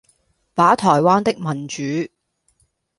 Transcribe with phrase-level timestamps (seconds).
[0.55, 1.83] 把臺灣的民主